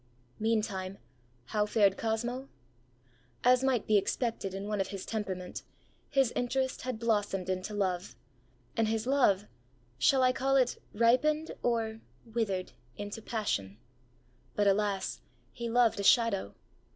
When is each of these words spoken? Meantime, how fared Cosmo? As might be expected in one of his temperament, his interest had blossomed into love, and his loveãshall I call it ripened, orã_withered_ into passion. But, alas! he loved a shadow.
Meantime, 0.39 0.97
how 1.45 1.63
fared 1.67 1.95
Cosmo? 1.95 2.49
As 3.43 3.63
might 3.63 3.85
be 3.85 3.99
expected 3.99 4.55
in 4.55 4.67
one 4.67 4.81
of 4.81 4.87
his 4.87 5.05
temperament, 5.05 5.61
his 6.09 6.31
interest 6.35 6.81
had 6.81 6.97
blossomed 6.97 7.49
into 7.49 7.75
love, 7.75 8.15
and 8.75 8.87
his 8.87 9.05
loveãshall 9.05 10.21
I 10.23 10.31
call 10.31 10.55
it 10.55 10.81
ripened, 10.91 11.51
orã_withered_ 11.63 12.69
into 12.97 13.21
passion. 13.21 13.77
But, 14.55 14.65
alas! 14.65 15.21
he 15.51 15.69
loved 15.69 15.99
a 15.99 16.03
shadow. 16.03 16.55